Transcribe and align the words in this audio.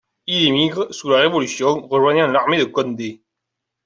Il 0.25 0.47
émigre 0.47 0.91
sous 0.91 1.09
la 1.11 1.19
Révolution, 1.19 1.87
rejoignant 1.87 2.25
l'armée 2.25 2.57
de 2.57 2.63
Condé. 2.63 3.21